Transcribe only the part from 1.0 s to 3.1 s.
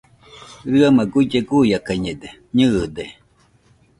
guille guiakañede, nɨɨde.